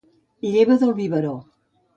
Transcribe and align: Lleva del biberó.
Lleva 0.53 0.77
del 0.85 0.95
biberó. 1.01 1.37